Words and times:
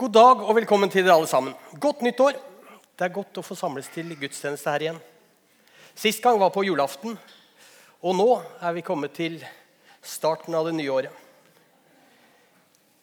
God 0.00 0.14
dag 0.16 0.42
og 0.48 0.54
velkommen 0.56 0.88
til 0.88 1.04
dere 1.04 1.12
alle 1.18 1.28
sammen. 1.28 1.52
Godt 1.76 2.00
nytt 2.00 2.20
år. 2.24 2.36
Det 2.96 3.04
er 3.04 3.12
godt 3.12 3.36
å 3.36 3.42
få 3.44 3.52
samles 3.52 3.90
til 3.92 4.14
gudstjeneste 4.16 4.72
her 4.72 4.84
igjen. 4.86 5.00
Sist 5.92 6.22
gang 6.24 6.38
var 6.40 6.54
på 6.54 6.62
julaften, 6.64 7.18
og 8.00 8.16
nå 8.16 8.28
er 8.64 8.72
vi 8.78 8.84
kommet 8.86 9.12
til 9.12 9.36
starten 10.00 10.56
av 10.56 10.70
det 10.70 10.72
nye 10.78 10.94
året. 10.94 11.18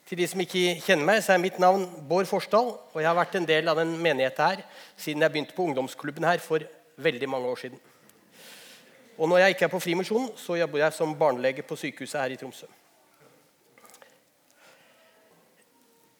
Til 0.10 0.23
de 0.23 0.25
som 0.31 0.41
ikke 0.41 0.79
kjenner 0.88 1.05
meg, 1.12 1.21
så 1.21 1.36
er 1.36 1.44
mitt 1.44 1.62
navn 1.62 1.86
Bård 2.10 2.26
Forsdal. 2.31 2.74
Og 2.74 2.98
jeg 2.98 3.10
har 3.12 3.20
vært 3.20 3.38
en 3.38 3.46
del 3.54 3.70
av 3.70 3.78
den 3.78 3.94
menigheten 4.02 4.48
her 4.48 4.66
siden 4.98 5.22
jeg 5.22 5.36
begynte 5.36 5.54
på 5.54 5.70
ungdomsklubben 5.70 6.26
her 6.26 6.42
for 6.42 6.66
veldig 6.98 7.29
mange 7.29 7.54
år 7.54 7.62
siden. 7.68 7.78
Og 9.22 9.29
når 9.29 9.44
jeg 9.44 9.54
ikke 9.60 9.70
er 9.70 9.76
på 9.76 9.86
Frimisjonen, 9.86 10.34
så 10.34 10.58
jobber 10.58 10.88
jeg 10.88 10.98
som 10.98 11.14
barnelege 11.22 11.62
på 11.62 11.78
sykehuset 11.78 12.24
her 12.24 12.34
i 12.34 12.42
Tromsø. 12.42 12.66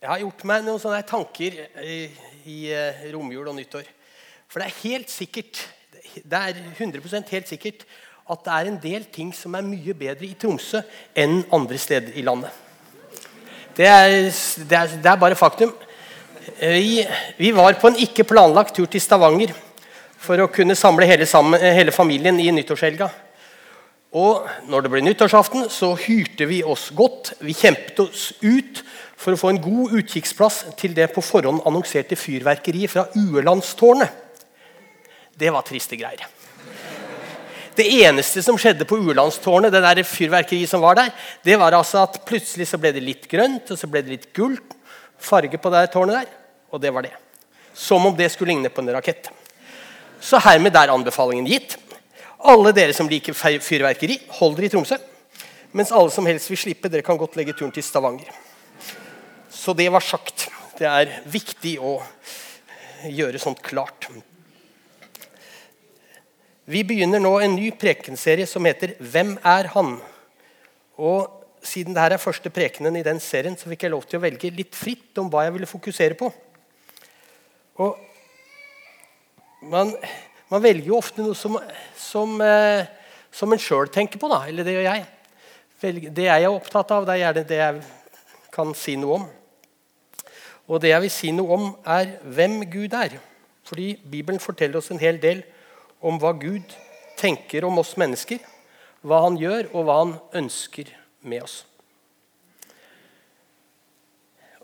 Jeg 0.08 0.14
har 0.14 0.22
gjort 0.22 0.44
meg 0.48 0.62
noen 0.64 0.80
sånne 0.80 1.02
tanker 1.04 1.56
i, 1.84 1.96
i 2.48 2.58
eh, 2.72 3.02
romjul 3.12 3.50
og 3.52 3.58
nyttår. 3.58 3.90
For 4.48 4.64
det 4.64 4.70
er 4.70 4.78
helt 4.86 5.12
sikkert 5.12 5.60
det 6.24 6.40
er 6.40 6.62
100% 6.80 7.34
helt 7.36 7.50
sikkert 7.52 7.84
at 8.32 8.46
det 8.46 8.54
er 8.54 8.70
en 8.70 8.78
del 8.80 9.10
ting 9.12 9.34
som 9.36 9.58
er 9.60 9.68
mye 9.68 9.92
bedre 10.00 10.24
i 10.24 10.38
Tromsø 10.40 10.80
enn 11.12 11.42
andre 11.52 11.76
steder 11.76 12.16
i 12.16 12.24
landet. 12.24 12.56
Det 13.76 13.92
er, 13.92 14.16
det 14.64 14.80
er, 14.80 14.96
det 14.96 15.12
er 15.12 15.20
bare 15.20 15.36
faktum. 15.36 15.76
Vi, 16.56 17.04
vi, 17.36 17.52
var 17.60 17.76
på 17.76 17.92
en 17.92 18.00
ikke 18.08 18.30
planlagt 18.32 18.80
tur 18.80 18.88
til 18.88 19.04
Stavanger 19.04 19.52
for 20.24 20.40
å 20.40 20.48
kunne 20.48 20.80
samle 20.80 21.12
hele, 21.12 21.28
sammen, 21.28 21.60
hele 21.60 21.92
familien 21.92 22.40
i 22.40 22.48
nyttårshelga. 22.56 23.12
Og 24.16 24.48
når 24.70 24.86
det 24.86 24.92
ble 24.92 25.02
nyttårsaften, 25.04 25.68
så 25.74 25.92
hyrte 26.00 26.48
vi 26.48 26.62
oss 26.64 26.88
godt. 26.96 27.34
Vi 27.44 27.56
kjempet 27.58 28.00
oss 28.06 28.30
ut 28.40 28.80
for 29.20 29.36
å 29.36 29.40
få 29.40 29.52
en 29.52 29.62
god 29.62 29.98
utkikksplass 30.00 30.64
til 30.80 30.96
det 30.96 31.10
på 31.12 31.24
forhånd 31.26 31.66
annonserte 31.68 32.16
fyrverkeriet 32.16 32.94
fra 32.94 33.08
Uelandstårnet. 33.18 34.24
Det 35.38 35.52
var 35.54 35.66
triste 35.68 36.00
greier. 36.00 36.24
Det 37.78 37.86
eneste 38.08 38.42
som 38.42 38.58
skjedde 38.58 38.88
på 38.90 38.98
Uelandstårnet, 38.98 39.74
det 39.74 39.84
der 39.84 40.02
fyrverkeriet 40.08 40.72
som 40.72 40.82
var 40.82 40.98
der, 40.98 41.12
det 41.46 41.60
var 41.62 41.76
altså 41.78 42.06
at 42.08 42.24
plutselig 42.26 42.66
så 42.72 42.80
ble 42.82 42.94
det 42.96 43.04
litt 43.06 43.28
grønt 43.30 43.70
og 43.70 43.78
så 43.78 43.90
ble 43.92 44.02
det 44.06 44.16
litt 44.16 44.32
gult 44.34 44.74
farge 45.22 45.60
på 45.62 45.74
det 45.74 45.84
tårnet 45.94 46.24
der. 46.24 46.32
Og 46.74 46.82
det 46.82 46.94
var 46.96 47.06
det. 47.06 47.14
Som 47.78 48.08
om 48.08 48.16
det 48.18 48.32
skulle 48.34 48.56
ligne 48.56 48.72
på 48.74 48.82
en 48.82 48.96
rakett. 48.96 49.30
Så 50.24 50.40
hermed 50.42 50.76
er 50.76 50.94
anbefalingen 50.94 51.46
gitt. 51.46 51.78
Alle 52.38 52.74
dere 52.76 52.94
som 52.94 53.10
liker 53.10 53.34
fyrverkeri, 53.34 54.20
hold 54.40 54.58
dere 54.58 54.70
i 54.70 54.74
Tromsø. 54.74 54.98
Mens 55.74 55.92
alle 55.92 56.14
som 56.14 56.26
helst 56.30 56.50
vil 56.52 56.60
slippe, 56.60 56.90
dere 56.90 57.06
kan 57.06 57.18
godt 57.18 57.36
legge 57.40 57.56
turen 57.58 57.74
til 57.74 57.84
Stavanger. 57.84 58.30
Så 59.50 59.74
det 59.74 59.90
var 59.92 60.06
sagt. 60.06 60.48
Det 60.78 60.86
er 60.86 61.22
viktig 61.26 61.78
å 61.82 61.98
gjøre 63.10 63.42
sånt 63.42 63.64
klart. 63.66 64.10
Vi 66.68 66.84
begynner 66.84 67.22
nå 67.24 67.38
en 67.40 67.56
ny 67.56 67.72
prekenserie 67.72 68.46
som 68.46 68.66
heter 68.66 68.96
'Hvem 69.00 69.40
er 69.44 69.68
han?' 69.74 70.02
Og 70.98 71.38
Siden 71.68 71.96
dette 71.96 72.16
er 72.16 72.22
første 72.22 72.52
prekenen 72.54 72.96
i 72.96 73.04
den 73.06 73.20
serien, 73.20 73.58
så 73.58 73.68
fikk 73.68 73.84
jeg 73.84 73.92
lov 73.92 74.06
til 74.08 74.20
å 74.20 74.24
velge 74.24 74.54
litt 74.56 74.76
fritt 74.78 75.18
om 75.18 75.30
hva 75.32 75.44
jeg 75.48 75.56
ville 75.58 75.70
fokusere 75.70 76.18
på. 76.20 76.30
Og 77.84 77.98
man, 79.68 79.92
man 80.52 80.64
velger 80.64 80.92
jo 80.92 80.98
ofte 81.00 81.24
noe 81.24 81.36
som, 81.36 81.58
som, 82.00 82.36
eh, 82.42 82.88
som 83.32 83.52
en 83.52 83.62
sjøl 83.62 83.90
tenker 83.92 84.22
på. 84.22 84.30
Da, 84.32 84.46
eller 84.48 84.68
det 84.68 84.78
gjør 84.78 84.88
jeg. 84.88 85.06
Det 86.16 86.26
jeg 86.26 86.44
er 86.44 86.50
opptatt 86.50 86.92
av, 86.96 87.06
det 87.06 87.18
er 87.18 87.24
gjerne 87.26 87.48
det 87.50 87.60
jeg 87.60 87.82
kan 88.56 88.74
si 88.78 88.96
noe 88.98 89.20
om. 89.20 89.28
Og 90.68 90.82
det 90.84 90.92
jeg 90.92 91.04
vil 91.04 91.14
si 91.14 91.32
noe 91.36 91.58
om, 91.58 91.68
er 91.86 92.18
hvem 92.24 92.62
Gud 92.72 92.96
er. 92.98 93.20
Fordi 93.68 93.94
Bibelen 94.04 94.40
forteller 94.40 94.80
oss 94.80 94.92
en 94.92 95.02
hel 95.02 95.20
del 95.22 95.44
om 96.02 96.20
hva 96.22 96.34
Gud 96.40 96.76
tenker 97.18 97.66
om 97.68 97.80
oss 97.82 97.96
mennesker, 98.00 98.40
hva 99.08 99.22
han 99.26 99.38
gjør, 99.40 99.72
og 99.74 99.88
hva 99.88 99.98
han 100.02 100.14
ønsker 100.42 100.92
med 101.28 101.44
oss. 101.44 101.62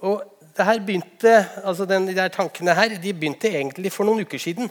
Og 0.04 0.24
det 0.58 0.66
her 0.68 0.82
begynte, 0.84 1.34
altså 1.64 1.86
den, 1.90 2.08
de 2.10 2.16
der 2.16 2.32
tankene 2.34 2.76
her 2.76 2.98
de 3.00 3.14
begynte 3.14 3.50
egentlig 3.50 3.92
for 3.94 4.08
noen 4.08 4.26
uker 4.26 4.42
siden. 4.42 4.70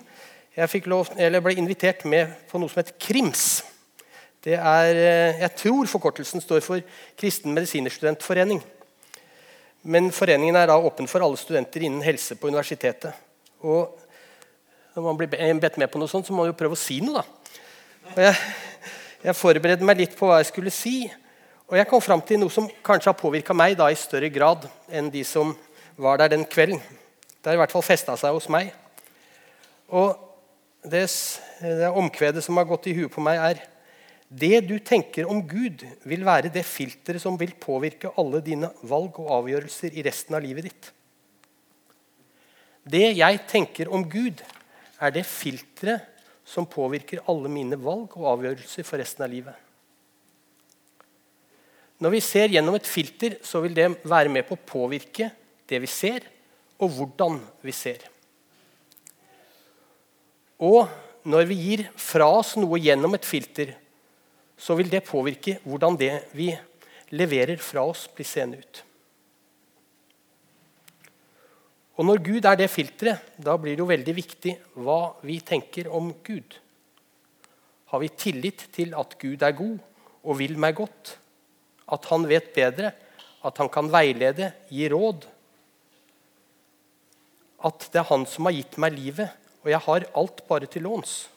Jeg 0.52 0.82
lov, 0.84 1.08
ble 1.16 1.54
invitert 1.56 2.02
med 2.04 2.28
på 2.50 2.58
noe 2.60 2.68
som 2.68 2.82
heter 2.82 2.98
KRIMS. 3.00 3.62
Det 4.44 4.52
er, 4.52 4.88
eh, 5.00 5.38
jeg 5.40 5.54
tror 5.56 5.86
forkortelsen 5.88 6.42
står 6.44 6.60
for 6.60 6.80
Kristen 7.16 7.54
medisinerstudentforening. 7.54 8.60
Men 9.82 10.10
foreningen 10.12 10.56
er 10.56 10.66
da 10.66 10.76
åpen 10.76 11.08
for 11.08 11.24
alle 11.24 11.38
studenter 11.40 11.80
innen 11.80 12.02
helse 12.04 12.36
på 12.36 12.50
universitetet. 12.52 13.14
Og 13.62 13.96
når 14.94 15.02
man 15.02 15.16
blir 15.16 15.30
bedt 15.32 15.78
med 15.78 15.88
på 15.88 15.98
noe 15.98 16.08
sånt, 16.08 16.26
så 16.26 16.34
må 16.34 16.42
man 16.42 16.52
jo 16.52 16.58
prøve 16.58 16.76
å 16.76 16.82
si 16.82 17.00
noe. 17.00 17.22
da. 17.22 18.20
Jeg, 18.20 18.36
jeg 19.24 19.36
forberedte 19.36 19.84
meg 19.88 19.96
litt 19.96 20.19
på 20.19 20.26
hva 20.28 20.42
jeg 20.42 20.50
skulle 20.50 20.70
si. 20.70 21.10
Og 21.70 21.78
jeg 21.78 21.88
kom 21.88 22.02
fram 22.02 22.20
til 22.20 22.38
noe 22.42 22.50
som 22.50 22.69
kanskje 22.84 23.08
har 23.08 23.16
påvirka 23.16 23.54
meg 23.54 23.78
da, 23.78 23.88
i 23.88 23.96
større 23.96 24.28
grad 24.28 24.69
enn 24.90 25.08
de 25.08 25.24
som 25.24 25.56
var 25.96 26.19
der 26.19 26.28
den 26.28 26.44
kvelden. 26.44 26.82
Det 27.40 27.48
har 27.48 27.56
i 27.56 27.62
hvert 27.62 27.72
fall 27.72 27.88
festa 27.88 28.19
seg 28.20 28.36
hos 28.36 28.50
meg. 28.52 28.69
Og 29.88 30.28
det, 30.82 31.04
det 31.60 31.91
omkvedet 31.91 32.43
som 32.44 32.59
har 32.59 32.66
gått 32.69 32.88
i 32.91 32.97
huet 32.97 33.12
på 33.12 33.22
meg, 33.25 33.38
er 33.38 33.62
det 34.32 34.62
du 34.65 34.78
tenker 34.81 35.28
om 35.28 35.43
Gud, 35.44 35.84
vil 36.09 36.25
være 36.25 36.50
det 36.53 36.65
filteret 36.65 37.22
som 37.22 37.37
vil 37.41 37.53
påvirke 37.60 38.15
alle 38.19 38.41
dine 38.44 38.70
valg 38.88 39.19
og 39.20 39.31
avgjørelser 39.43 39.93
i 39.93 40.04
resten 40.06 40.38
av 40.38 40.44
livet 40.44 40.70
ditt. 40.70 40.88
Det 42.82 43.12
jeg 43.12 43.43
tenker 43.50 43.93
om 43.93 44.06
Gud, 44.10 44.41
er 45.03 45.12
det 45.15 45.26
filteret 45.28 46.09
som 46.48 46.66
påvirker 46.66 47.22
alle 47.31 47.50
mine 47.53 47.78
valg 47.78 48.16
og 48.19 48.31
avgjørelser 48.37 48.87
for 48.87 48.99
resten 49.03 49.26
av 49.26 49.31
livet. 49.31 49.54
Når 52.03 52.16
vi 52.16 52.22
ser 52.25 52.50
gjennom 52.50 52.75
et 52.75 52.88
filter, 52.88 53.37
så 53.47 53.60
vil 53.62 53.76
det 53.76 53.93
være 54.03 54.32
med 54.32 54.47
på 54.49 54.56
å 54.56 54.64
påvirke 54.66 55.28
det 55.70 55.78
vi 55.84 55.91
ser, 55.91 56.25
og 56.82 56.91
hvordan 56.97 57.38
vi 57.62 57.75
ser. 57.76 58.03
Og 60.62 60.87
når 61.27 61.49
vi 61.50 61.59
gir 61.59 61.84
fra 61.99 62.28
oss 62.31 62.55
noe 62.59 62.78
gjennom 62.83 63.17
et 63.17 63.27
filter, 63.27 63.75
så 64.55 64.77
vil 64.78 64.91
det 64.91 65.03
påvirke 65.09 65.59
hvordan 65.67 65.99
det 65.99 66.12
vi 66.39 66.53
leverer 67.12 67.59
fra 67.61 67.84
oss, 67.91 68.06
blir 68.15 68.27
seende 68.27 68.62
ut. 68.62 68.83
Og 72.00 72.06
Når 72.09 72.23
Gud 72.25 72.47
er 72.49 72.56
det 72.56 72.71
filteret, 72.73 73.34
da 73.37 73.56
blir 73.61 73.77
det 73.77 73.83
jo 73.83 73.91
veldig 73.91 74.15
viktig 74.17 74.55
hva 74.81 75.15
vi 75.27 75.41
tenker 75.45 75.91
om 75.93 76.09
Gud. 76.25 76.56
Har 77.93 78.00
vi 78.00 78.09
tillit 78.09 78.65
til 78.73 78.94
at 78.97 79.19
Gud 79.21 79.43
er 79.44 79.53
god 79.53 79.77
og 80.25 80.39
vil 80.39 80.56
meg 80.56 80.79
godt? 80.79 81.19
At 81.93 82.09
han 82.09 82.25
vet 82.31 82.49
bedre? 82.55 82.94
At 83.44 83.59
han 83.61 83.69
kan 83.69 83.91
veilede, 83.93 84.49
gi 84.73 84.89
råd? 84.89 85.27
At 87.69 87.87
det 87.93 88.00
er 88.00 88.09
han 88.09 88.25
som 88.27 88.49
har 88.49 88.56
gitt 88.56 88.79
meg 88.81 88.97
livet, 88.97 89.41
og 89.62 89.71
jeg 89.71 89.78
har 89.78 90.09
alt 90.19 90.43
bare 90.49 90.67
til 90.67 90.83
låns? 90.83 91.28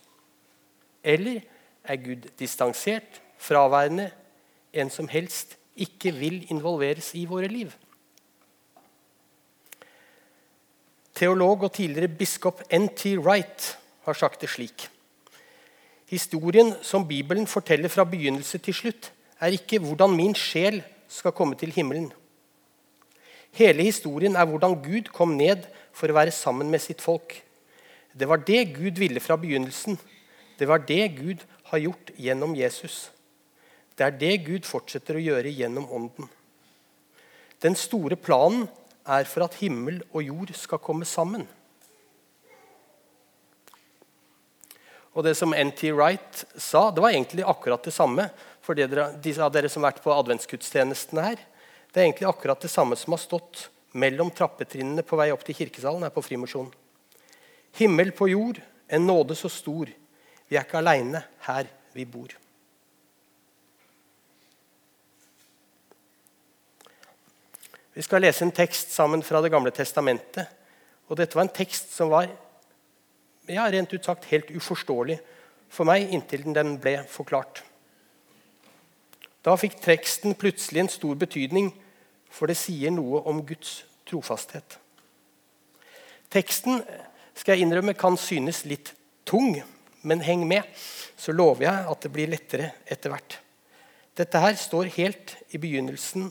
Eller 1.04 1.42
er 1.84 2.02
Gud 2.02 2.26
distansert, 2.40 3.22
fraværende, 3.38 4.10
en 4.74 4.90
som 4.90 5.08
helst 5.08 5.58
ikke 5.76 6.12
vil 6.16 6.46
involveres 6.52 7.14
i 7.16 7.26
våre 7.30 7.48
liv? 7.52 7.72
Teolog 11.16 11.64
og 11.64 11.72
tidligere 11.74 12.12
biskop 12.12 12.64
N.T. 12.74 13.16
Wright 13.24 13.78
har 14.04 14.14
sagt 14.14 14.42
det 14.42 14.50
slik. 14.52 14.90
Historien 16.12 16.74
som 16.84 17.08
Bibelen 17.08 17.48
forteller 17.48 17.90
fra 17.90 18.04
begynnelse 18.04 18.58
til 18.58 18.74
slutt, 18.74 19.12
er 19.40 19.56
ikke 19.56 19.80
hvordan 19.80 20.14
min 20.16 20.36
sjel 20.36 20.82
skal 21.08 21.34
komme 21.36 21.56
til 21.56 21.72
himmelen. 21.72 22.12
Hele 23.56 23.84
historien 23.88 24.36
er 24.36 24.46
hvordan 24.46 24.76
Gud 24.84 25.12
kom 25.16 25.38
ned 25.40 25.64
for 25.96 26.12
å 26.12 26.18
være 26.18 26.36
sammen 26.36 26.68
med 26.72 26.84
sitt 26.84 27.02
folk. 27.04 27.38
Det 28.16 28.28
var 28.32 28.40
det 28.48 28.62
Gud 28.78 29.00
ville 29.02 29.20
fra 29.20 29.36
begynnelsen. 29.38 29.98
Det 30.58 30.68
var 30.70 30.80
det 30.88 31.08
Gud 31.18 31.44
har 31.72 31.84
gjort 31.84 32.14
gjennom 32.16 32.56
Jesus. 32.56 33.10
Det 33.96 34.06
er 34.08 34.16
det 34.20 34.38
Gud 34.48 34.68
fortsetter 34.68 35.20
å 35.20 35.24
gjøre 35.24 35.52
gjennom 35.52 35.90
Ånden. 35.92 36.30
Den 37.64 37.76
store 37.76 38.16
planen 38.16 38.70
er 39.04 39.28
for 39.28 39.44
at 39.46 39.58
himmel 39.60 40.00
og 40.14 40.24
jord 40.24 40.54
skal 40.56 40.80
komme 40.84 41.08
sammen. 41.08 41.44
Og 45.16 45.24
det 45.24 45.36
som 45.40 45.56
N.T. 45.56 45.92
Wright 45.96 46.44
sa, 46.60 46.90
det 46.92 47.04
var 47.04 47.16
egentlig 47.16 47.44
akkurat 47.48 47.84
det 47.84 47.94
samme. 47.96 48.28
For 48.64 48.76
de 48.76 48.88
av 48.88 49.52
dere 49.54 49.70
som 49.72 49.84
har 49.84 49.94
vært 49.94 50.04
på 50.04 50.16
adventsgudstjenestene 50.16 51.28
her, 51.30 51.44
det 51.92 52.02
er 52.02 52.08
egentlig 52.10 52.28
akkurat 52.28 52.64
det 52.64 52.72
samme 52.72 52.98
som 53.00 53.16
har 53.16 53.24
stått 53.24 53.70
mellom 53.96 54.32
trappetrinnene 54.36 55.06
på 55.08 55.20
vei 55.20 55.30
opp 55.32 55.46
til 55.48 55.56
kirkesalen 55.56 56.04
her 56.04 56.12
på 56.12 56.24
Frimosjonen. 56.26 56.74
Himmel 57.76 58.12
på 58.16 58.30
jord, 58.32 58.62
en 58.88 59.08
nåde 59.08 59.36
så 59.36 59.50
stor. 59.50 59.90
Vi 60.48 60.56
er 60.56 60.64
ikke 60.64 60.80
aleine 60.80 61.24
her 61.48 61.68
vi 61.96 62.06
bor. 62.06 62.32
Vi 67.96 68.04
skal 68.04 68.26
lese 68.26 68.44
en 68.44 68.52
tekst 68.52 68.92
sammen 68.92 69.24
fra 69.24 69.42
Det 69.42 69.52
gamle 69.52 69.72
testamentet. 69.72 70.48
Og 71.08 71.18
dette 71.18 71.36
var 71.36 71.46
en 71.46 71.56
tekst 71.56 71.94
som 71.96 72.10
var 72.10 72.28
ja, 73.48 73.68
rent 73.70 73.94
ut 73.94 74.06
sagt 74.06 74.26
helt 74.26 74.52
uforståelig 74.52 75.20
for 75.70 75.88
meg 75.88 76.12
inntil 76.14 76.46
den 76.56 76.78
ble 76.82 76.98
forklart. 77.10 77.62
Da 79.46 79.54
fikk 79.60 79.78
teksten 79.84 80.34
plutselig 80.40 80.82
en 80.82 80.90
stor 80.90 81.16
betydning, 81.20 81.70
for 82.32 82.50
det 82.50 82.58
sier 82.58 82.92
noe 82.92 83.22
om 83.30 83.44
Guds 83.46 83.84
trofasthet. 84.10 84.80
Teksten 86.34 86.82
skal 87.36 87.56
jeg 87.56 87.66
innrømme 87.66 87.96
kan 87.98 88.18
synes 88.20 88.64
litt 88.66 88.94
tung, 89.28 89.58
men 90.06 90.24
heng 90.24 90.46
med, 90.48 90.64
så 91.18 91.34
lover 91.36 91.68
jeg 91.68 91.88
at 91.92 92.06
det 92.06 92.12
blir 92.14 92.32
lettere 92.32 92.72
etter 92.88 93.12
hvert. 93.12 93.40
Dette 94.16 94.40
her 94.40 94.56
står 94.56 94.94
helt 94.96 95.36
i 95.52 95.60
begynnelsen 95.60 96.30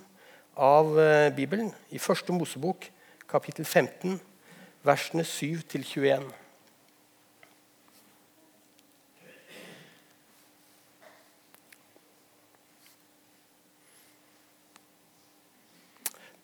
av 0.57 0.95
eh, 1.01 1.29
Bibelen, 1.35 1.73
i 1.93 2.01
første 2.01 2.33
Mosebok, 2.33 2.87
kapittel 3.29 3.67
15, 3.67 4.17
versene 4.87 5.27
7-21. 5.27 6.25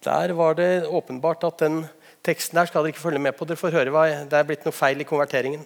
Der 0.01 0.33
var 0.33 0.55
det 0.57 0.87
åpenbart 0.89 1.45
at 1.45 1.61
den 1.61 1.83
teksten 2.27 2.59
der 2.59 2.69
skal 2.69 2.85
dere 2.85 2.95
ikke 2.95 3.07
følge 3.07 3.23
med 3.23 3.37
på. 3.37 3.47
Dere 3.49 3.61
får 3.61 3.77
høre 3.77 3.95
hva 3.95 4.05
Det 4.29 4.37
er 4.39 4.47
blitt 4.49 4.67
noe 4.67 4.77
feil 4.77 5.01
i 5.01 5.09
konverteringen. 5.09 5.65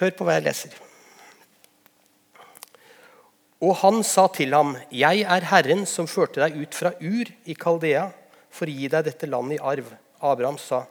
Hør 0.00 0.16
på 0.16 0.26
hva 0.26 0.38
jeg 0.38 0.46
leser. 0.48 0.80
Og 3.62 3.76
han 3.78 4.02
sa 4.02 4.26
til 4.26 4.54
ham, 4.54 4.76
'Jeg 4.90 5.22
er 5.22 5.44
Herren 5.46 5.86
som 5.86 6.06
førte 6.06 6.40
deg 6.42 6.56
ut 6.56 6.74
fra 6.74 6.90
Ur 7.00 7.26
i 7.46 7.54
Kaldea 7.54 8.10
for 8.50 8.66
å 8.66 8.74
gi 8.74 8.88
deg 8.88 9.04
dette 9.04 9.26
landet 9.26 9.60
i 9.60 9.62
arv.' 9.62 9.94
Abraham 10.20 10.58
sa, 10.58 10.84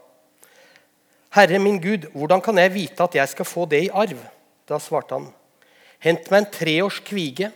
'Herre 1.31 1.59
min 1.59 1.81
Gud, 1.81 2.07
hvordan 2.13 2.41
kan 2.41 2.57
jeg 2.57 2.73
vite 2.73 3.03
at 3.03 3.15
jeg 3.15 3.29
skal 3.29 3.45
få 3.45 3.65
det 3.65 3.83
i 3.83 3.89
arv?' 3.89 4.27
Da 4.67 4.79
svarte 4.79 5.11
han, 5.11 5.33
'Hent 5.99 6.31
meg 6.31 6.37
en 6.37 6.51
treårs 6.51 7.01
kvige, 7.03 7.51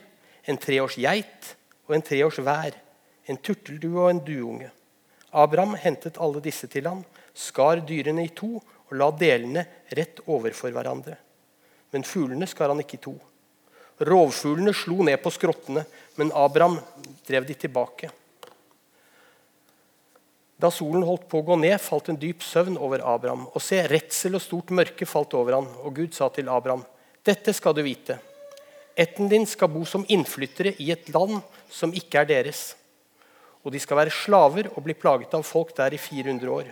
en 0.47 0.57
treårs 0.57 0.95
geit 0.95 1.55
og 1.87 1.95
en 1.95 2.01
treårs 2.01 2.39
vær, 2.43 2.75
en 3.27 3.37
turteldue 3.37 4.01
og 4.01 4.09
en 4.09 4.19
duunge.' 4.19 4.71
Abraham 5.35 5.75
hentet 5.79 6.17
alle 6.21 6.41
disse 6.43 6.69
til 6.71 6.87
ham, 6.87 7.03
skar 7.35 7.83
dyrene 7.83 8.23
i 8.25 8.33
to 8.35 8.55
og 8.57 8.93
la 8.95 9.09
delene 9.11 9.65
rett 9.97 10.21
overfor 10.25 10.71
hverandre. 10.75 11.17
Men 11.91 12.05
fuglene 12.07 12.47
skar 12.47 12.71
han 12.71 12.81
ikke 12.83 12.99
i 12.99 13.05
to. 13.05 13.15
Rovfuglene 14.05 14.73
slo 14.75 15.03
ned 15.07 15.21
på 15.23 15.31
skrottene, 15.31 15.85
men 16.19 16.31
Abraham 16.35 16.77
drev 17.27 17.47
de 17.47 17.55
tilbake. 17.59 18.11
Da 20.55 20.71
solen 20.71 21.03
holdt 21.03 21.27
på 21.31 21.41
å 21.41 21.45
gå 21.49 21.57
ned, 21.59 21.75
falt 21.83 22.09
en 22.11 22.19
dyp 22.19 22.43
søvn 22.43 22.77
over 22.79 23.03
Abraham. 23.03 23.45
Og 23.51 23.63
se, 23.63 23.81
redsel 23.91 24.37
og 24.37 24.43
stort 24.43 24.71
mørke 24.75 25.07
falt 25.07 25.35
over 25.35 25.57
ham, 25.57 25.67
og 25.83 25.95
Gud 25.99 26.15
sa 26.15 26.29
til 26.31 26.51
Abraham.: 26.51 26.85
Dette 27.25 27.51
skal 27.53 27.75
du 27.75 27.83
vite. 27.83 28.19
Etten 28.95 29.27
din 29.27 29.43
skal 29.45 29.71
bo 29.71 29.83
som 29.83 30.05
innflyttere 30.07 30.77
i 30.79 30.91
et 30.91 31.09
land 31.11 31.41
som 31.71 31.91
ikke 31.91 32.21
er 32.21 32.29
deres 32.29 32.69
og 33.65 33.73
de 33.73 33.81
skal 33.81 33.97
være 33.97 34.13
slaver 34.13 34.69
og 34.75 34.83
bli 34.85 34.93
plaget 34.93 35.33
av 35.33 35.43
folk 35.43 35.73
der 35.77 35.95
i 35.97 36.01
400 36.01 36.51
år. 36.53 36.67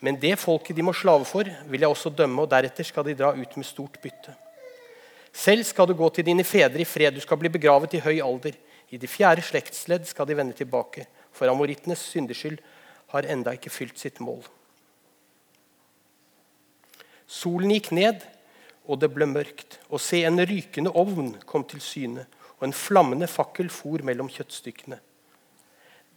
Men 0.00 0.16
det 0.16 0.38
folket 0.40 0.76
de 0.76 0.84
må 0.84 0.94
slave 0.96 1.26
for, 1.28 1.44
vil 1.44 1.84
jeg 1.84 1.92
også 1.92 2.12
dømme, 2.16 2.40
og 2.42 2.48
deretter 2.48 2.86
skal 2.88 3.04
de 3.04 3.16
dra 3.18 3.34
ut 3.36 3.56
med 3.60 3.68
stort 3.68 3.98
bytte. 4.00 4.32
Selv 5.30 5.66
skal 5.68 5.86
du 5.86 5.92
gå 5.94 6.08
til 6.16 6.24
dine 6.26 6.44
fedre 6.48 6.80
i 6.80 6.88
fred, 6.88 7.12
du 7.14 7.20
skal 7.20 7.38
bli 7.38 7.52
begravet 7.52 7.92
i 7.94 8.00
høy 8.02 8.16
alder. 8.24 8.56
I 8.90 8.98
det 8.98 9.10
fjerde 9.12 9.44
slektsledd 9.44 10.08
skal 10.08 10.26
de 10.26 10.38
vende 10.38 10.56
tilbake, 10.56 11.04
for 11.30 11.52
amorittenes 11.52 12.00
syndeskyld 12.08 12.58
har 13.12 13.28
enda 13.28 13.52
ikke 13.54 13.70
fylt 13.70 14.00
sitt 14.00 14.18
mål. 14.24 14.40
Solen 17.30 17.70
gikk 17.76 17.92
ned, 17.94 18.24
og 18.88 18.98
det 19.04 19.12
ble 19.12 19.28
mørkt. 19.28 19.78
Og 19.92 20.00
se, 20.02 20.24
en 20.24 20.40
rykende 20.40 20.90
ovn 20.96 21.36
kom 21.46 21.68
til 21.68 21.84
syne, 21.84 22.24
og 22.58 22.66
en 22.66 22.74
flammende 22.74 23.28
fakkel 23.30 23.68
for 23.70 24.02
mellom 24.06 24.32
kjøttstykkene. 24.32 24.98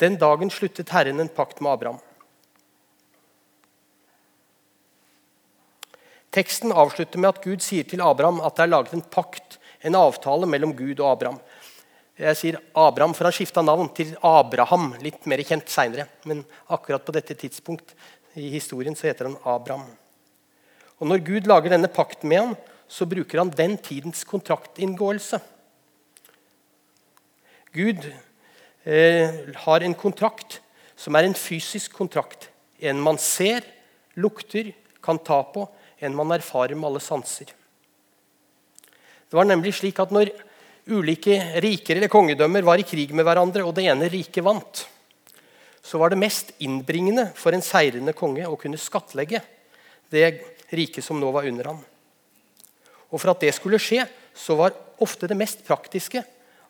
Den 0.02 0.18
dagen 0.18 0.50
sluttet 0.52 0.90
Herren 0.90 1.20
en 1.20 1.30
pakt 1.30 1.62
med 1.62 1.72
Abraham. 1.72 2.00
Teksten 6.34 6.74
avslutter 6.74 7.22
med 7.22 7.30
at 7.30 7.44
Gud 7.44 7.62
sier 7.62 7.86
til 7.86 8.02
Abraham 8.02 8.42
at 8.42 8.56
det 8.58 8.66
er 8.66 8.72
laget 8.72 8.96
en 8.98 9.06
pakt, 9.06 9.60
en 9.86 9.98
avtale 10.00 10.50
mellom 10.50 10.74
Gud 10.74 10.98
og 10.98 11.12
Abraham. 11.12 11.38
Jeg 12.18 12.38
sier 12.38 12.58
Abraham, 12.78 13.14
for 13.18 13.26
han 13.26 13.34
skifta 13.34 13.62
navn 13.66 13.90
til 13.94 14.16
Abraham, 14.26 14.92
litt 15.02 15.26
mer 15.30 15.42
kjent 15.46 15.70
seinere. 15.70 16.08
Men 16.30 16.44
akkurat 16.74 17.06
på 17.06 17.14
dette 17.14 17.38
tidspunkt 17.38 17.94
i 18.38 18.50
historien 18.54 18.98
så 18.98 19.10
heter 19.10 19.30
han 19.30 19.38
Abraham. 19.46 19.86
Og 21.02 21.10
Når 21.10 21.26
Gud 21.26 21.50
lager 21.50 21.74
denne 21.74 21.90
pakten 21.90 22.30
med 22.30 22.42
ham, 22.42 22.54
så 22.88 23.06
bruker 23.10 23.42
han 23.42 23.54
den 23.54 23.78
tidens 23.82 24.24
kontraktinngåelse. 24.30 25.40
Gud 27.74 28.06
har 28.84 29.84
en 29.84 29.96
kontrakt 29.96 30.60
som 30.96 31.16
er 31.16 31.28
en 31.28 31.38
fysisk 31.38 31.94
kontrakt. 31.96 32.50
En 32.84 33.00
man 33.00 33.18
ser, 33.22 33.64
lukter, 34.20 34.74
kan 35.04 35.20
ta 35.20 35.42
på, 35.44 35.66
en 36.00 36.16
man 36.16 36.32
erfarer 36.36 36.76
med 36.76 36.90
alle 36.90 37.04
sanser. 37.04 37.52
Det 39.30 39.38
var 39.40 39.48
nemlig 39.48 39.74
slik 39.74 40.00
at 40.00 40.12
Når 40.12 40.30
ulike 40.88 41.38
riker 41.64 41.96
eller 41.96 42.12
kongedømmer 42.12 42.64
var 42.64 42.80
i 42.80 42.84
krig 42.88 43.14
med 43.16 43.24
hverandre, 43.24 43.64
og 43.64 43.74
det 43.76 43.88
ene 43.88 44.10
riket 44.12 44.44
vant, 44.44 44.84
så 45.84 46.00
var 46.00 46.12
det 46.12 46.20
mest 46.20 46.52
innbringende 46.64 47.30
for 47.36 47.56
en 47.56 47.64
seirende 47.64 48.14
konge 48.16 48.48
å 48.48 48.60
kunne 48.60 48.80
skattlegge 48.80 49.42
det 50.12 50.28
riket 50.76 51.04
som 51.04 51.20
nå 51.20 51.32
var 51.32 51.48
under 51.48 51.72
ham. 51.72 51.80
Og 53.12 53.22
For 53.22 53.32
at 53.32 53.44
det 53.44 53.54
skulle 53.56 53.80
skje, 53.80 54.06
så 54.34 54.56
var 54.60 54.76
ofte 55.04 55.28
det 55.30 55.38
mest 55.38 55.64
praktiske 55.68 56.24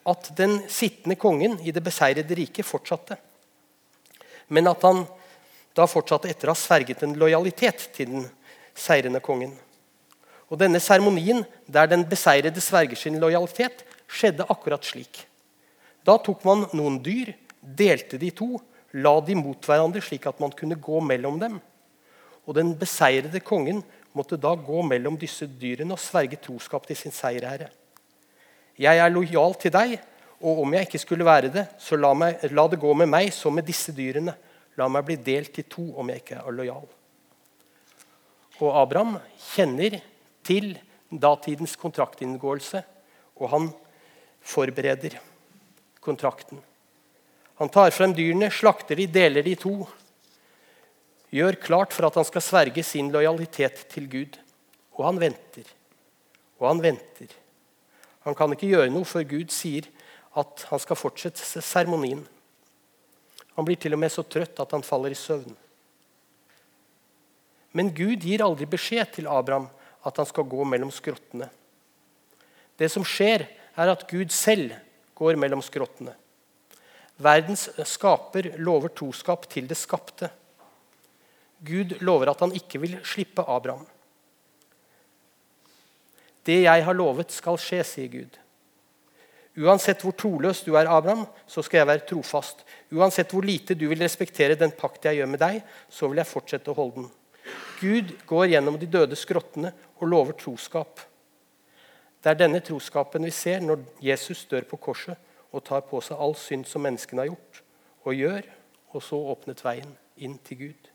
at 0.06 0.30
den 0.38 0.58
sittende 0.68 1.16
kongen 1.16 1.60
i 1.64 1.72
det 1.72 1.84
beseirede 1.84 2.36
riket 2.36 2.68
fortsatte. 2.68 3.18
Men 4.48 4.68
at 4.68 4.84
han 4.84 5.06
da 5.74 5.88
fortsatte 5.90 6.30
etter 6.30 6.50
å 6.50 6.54
ha 6.54 6.60
sverget 6.60 7.04
en 7.06 7.16
lojalitet 7.18 7.88
til 7.96 8.12
den 8.12 8.26
seirende 8.76 9.22
kongen. 9.24 9.56
Og 10.52 10.60
Denne 10.62 10.82
seremonien 10.84 11.42
der 11.66 11.88
den 11.90 12.04
beseirede 12.06 12.62
sverger 12.62 13.00
sin 13.00 13.18
lojalitet, 13.22 13.86
skjedde 14.06 14.46
akkurat 14.52 14.86
slik. 14.86 15.24
Da 16.06 16.20
tok 16.22 16.44
man 16.46 16.68
noen 16.76 17.00
dyr, 17.02 17.32
delte 17.64 18.20
de 18.22 18.30
to, 18.36 18.60
la 18.94 19.16
de 19.26 19.34
mot 19.40 19.66
hverandre 19.66 20.04
slik 20.04 20.28
at 20.30 20.42
man 20.44 20.54
kunne 20.54 20.78
gå 20.78 21.00
mellom 21.02 21.40
dem. 21.42 21.58
Og 22.46 22.58
den 22.58 22.74
beseirede 22.78 23.42
kongen 23.42 23.82
måtte 24.14 24.38
da 24.38 24.52
gå 24.54 24.84
mellom 24.86 25.18
disse 25.18 25.48
dyrene 25.48 25.96
og 25.96 26.02
sverge 26.04 26.38
troskap 26.44 26.86
til 26.86 27.00
sin 27.00 27.16
seierherre. 27.16 27.72
Jeg 28.80 28.98
er 28.98 29.14
lojal 29.14 29.54
til 29.62 29.74
deg, 29.74 30.00
og 30.44 30.64
om 30.66 30.74
jeg 30.76 30.88
ikke 30.88 31.02
skulle 31.02 31.28
være 31.28 31.52
det, 31.54 31.68
så 31.80 31.98
la, 32.00 32.12
meg, 32.18 32.42
la, 32.52 32.66
det 32.68 32.82
gå 32.82 32.94
med 32.98 33.10
meg 33.12 33.30
som 33.36 33.54
med 33.56 33.68
disse 33.68 33.94
dyrene. 33.96 34.34
La 34.80 34.90
meg 34.90 35.06
bli 35.08 35.20
delt 35.22 35.60
i 35.62 35.66
to 35.70 35.86
om 36.02 36.10
jeg 36.10 36.24
ikke 36.24 36.40
er 36.42 36.58
lojal. 36.58 36.88
Og 38.60 38.80
Abraham 38.82 39.16
kjenner 39.54 40.00
til 40.46 40.74
datidens 41.10 41.76
kontraktinngåelse, 41.80 42.82
og 43.40 43.50
han 43.54 43.70
forbereder 44.44 45.20
kontrakten. 46.04 46.60
Han 47.62 47.70
tar 47.72 47.94
frem 47.96 48.16
dyrene, 48.18 48.50
slakter 48.52 48.98
de, 49.00 49.08
deler 49.08 49.46
de 49.46 49.54
i 49.54 49.60
to. 49.60 49.76
Gjør 51.34 51.60
klart 51.62 51.94
for 51.96 52.10
at 52.10 52.18
han 52.20 52.28
skal 52.28 52.46
sverge 52.46 52.84
sin 52.86 53.12
lojalitet 53.14 53.86
til 53.94 54.10
Gud. 54.10 54.36
Og 54.98 55.06
han 55.08 55.22
venter. 55.22 55.70
Og 56.60 56.68
han 56.68 56.82
venter. 56.84 57.32
Han 58.24 58.36
kan 58.38 58.54
ikke 58.56 58.72
gjøre 58.72 58.92
noe 58.94 59.08
før 59.08 59.26
Gud 59.28 59.52
sier 59.52 59.90
at 60.40 60.66
han 60.70 60.82
skal 60.82 60.98
fortsette 60.98 61.44
seremonien. 61.44 62.24
Han 63.58 63.68
blir 63.68 63.78
til 63.78 63.94
og 63.94 64.02
med 64.02 64.12
så 64.14 64.24
trøtt 64.26 64.60
at 64.64 64.72
han 64.74 64.86
faller 64.86 65.14
i 65.14 65.20
søvn. 65.20 65.54
Men 67.74 67.92
Gud 67.94 68.26
gir 68.26 68.44
aldri 68.46 68.68
beskjed 68.70 69.16
til 69.18 69.30
Abraham 69.30 69.68
at 70.06 70.18
han 70.20 70.30
skal 70.30 70.48
gå 70.50 70.66
mellom 70.68 70.92
skrottene. 70.94 71.50
Det 72.78 72.90
som 72.90 73.06
skjer, 73.06 73.46
er 73.74 73.90
at 73.90 74.06
Gud 74.10 74.30
selv 74.34 74.74
går 75.18 75.38
mellom 75.42 75.62
skrottene. 75.66 76.14
Verdens 77.24 77.68
skaper 77.90 78.54
lover 78.62 78.94
troskap 78.94 79.46
til 79.50 79.68
det 79.70 79.78
skapte. 79.78 80.30
Gud 81.64 81.98
lover 82.02 82.34
at 82.34 82.42
han 82.44 82.54
ikke 82.58 82.82
vil 82.82 82.98
slippe 83.08 83.46
Abraham. 83.48 83.86
Det 86.44 86.64
jeg 86.66 86.86
har 86.86 86.98
lovet, 86.98 87.32
skal 87.32 87.60
skje, 87.62 87.84
sier 87.88 88.10
Gud. 88.12 88.40
Uansett 89.64 90.02
hvor 90.02 90.16
troløs 90.18 90.64
du 90.66 90.74
er, 90.74 90.90
Abraham, 90.90 91.28
så 91.46 91.62
skal 91.62 91.84
jeg 91.84 91.90
være 91.92 92.06
trofast. 92.10 92.64
Uansett 92.92 93.32
hvor 93.34 93.46
lite 93.46 93.78
du 93.78 93.86
vil 93.92 94.02
respektere 94.02 94.58
den 94.58 94.74
pakt 94.74 95.06
jeg 95.06 95.20
gjør 95.20 95.30
med 95.30 95.44
deg, 95.44 95.60
så 95.90 96.10
vil 96.10 96.24
jeg 96.24 96.32
fortsette 96.32 96.74
å 96.74 96.78
holde 96.78 97.04
den. 97.04 97.12
Gud 97.80 98.14
går 98.26 98.54
gjennom 98.54 98.80
de 98.80 98.90
døde 98.90 99.18
skrottene 99.20 99.74
og 100.00 100.08
lover 100.10 100.38
troskap. 100.40 101.04
Det 102.24 102.32
er 102.32 102.40
denne 102.40 102.64
troskapen 102.64 103.28
vi 103.28 103.34
ser 103.36 103.62
når 103.62 103.84
Jesus 104.02 104.46
dør 104.50 104.66
på 104.70 104.80
korset 104.82 105.20
og 105.54 105.66
tar 105.68 105.84
på 105.86 106.00
seg 106.02 106.18
all 106.18 106.34
synd 106.40 106.66
som 106.66 106.82
menneskene 106.82 107.26
har 107.26 107.34
gjort, 107.34 107.62
og 108.08 108.18
gjør 108.18 108.48
og 108.94 109.04
så 109.04 109.20
åpnet 109.34 109.62
veien 109.66 109.92
inn 110.24 110.40
til 110.46 110.64
Gud. 110.64 110.93